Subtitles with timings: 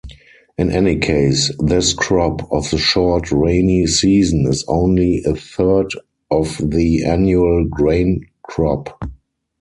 [0.57, 5.91] In any case, this crop of the short rainy season is only a third
[6.31, 8.99] of the annual grain crop.